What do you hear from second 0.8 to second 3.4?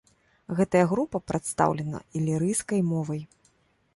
група прадстаўлена ілірыйскай мовай.